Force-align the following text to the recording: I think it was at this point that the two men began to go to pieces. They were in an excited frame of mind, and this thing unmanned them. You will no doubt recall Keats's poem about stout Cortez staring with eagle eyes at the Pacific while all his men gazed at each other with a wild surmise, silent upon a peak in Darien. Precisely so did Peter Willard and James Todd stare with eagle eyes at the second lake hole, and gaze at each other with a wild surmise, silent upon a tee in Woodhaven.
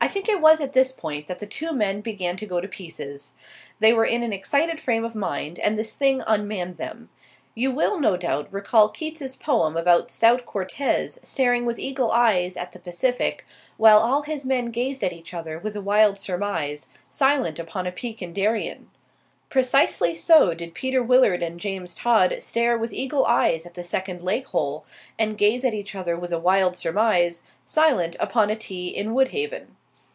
I 0.00 0.10
think 0.10 0.26
it 0.28 0.40
was 0.40 0.60
at 0.62 0.72
this 0.72 0.90
point 0.90 1.26
that 1.26 1.38
the 1.38 1.46
two 1.46 1.70
men 1.72 2.00
began 2.00 2.36
to 2.38 2.46
go 2.46 2.60
to 2.62 2.68
pieces. 2.68 3.32
They 3.78 3.92
were 3.92 4.06
in 4.06 4.22
an 4.22 4.32
excited 4.32 4.80
frame 4.80 5.04
of 5.04 5.14
mind, 5.14 5.58
and 5.58 5.76
this 5.78 5.92
thing 5.92 6.22
unmanned 6.26 6.78
them. 6.78 7.10
You 7.54 7.72
will 7.72 8.00
no 8.00 8.16
doubt 8.16 8.50
recall 8.50 8.88
Keats's 8.88 9.36
poem 9.36 9.76
about 9.76 10.10
stout 10.10 10.46
Cortez 10.46 11.18
staring 11.22 11.66
with 11.66 11.78
eagle 11.80 12.10
eyes 12.12 12.56
at 12.56 12.72
the 12.72 12.78
Pacific 12.78 13.44
while 13.76 13.98
all 13.98 14.22
his 14.22 14.46
men 14.46 14.66
gazed 14.66 15.04
at 15.04 15.12
each 15.12 15.34
other 15.34 15.58
with 15.58 15.76
a 15.76 15.82
wild 15.82 16.16
surmise, 16.16 16.88
silent 17.10 17.58
upon 17.58 17.86
a 17.86 17.92
peak 17.92 18.22
in 18.22 18.32
Darien. 18.32 18.90
Precisely 19.50 20.14
so 20.14 20.54
did 20.54 20.72
Peter 20.72 21.02
Willard 21.02 21.42
and 21.42 21.60
James 21.60 21.92
Todd 21.92 22.34
stare 22.38 22.78
with 22.78 22.94
eagle 22.94 23.26
eyes 23.26 23.66
at 23.66 23.74
the 23.74 23.84
second 23.84 24.22
lake 24.22 24.46
hole, 24.48 24.86
and 25.18 25.36
gaze 25.36 25.66
at 25.66 25.74
each 25.74 25.94
other 25.94 26.16
with 26.16 26.32
a 26.32 26.40
wild 26.40 26.76
surmise, 26.78 27.42
silent 27.66 28.16
upon 28.18 28.48
a 28.48 28.56
tee 28.56 28.88
in 28.88 29.12
Woodhaven. 29.12 29.74